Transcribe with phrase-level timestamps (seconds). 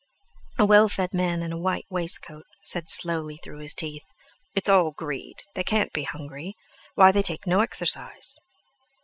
[0.57, 4.05] A well fed man in a white waistcoat said slowly through his teeth:
[4.55, 6.55] "It's all greed; they can't be hungry.
[6.95, 8.35] Why, they take no exercise."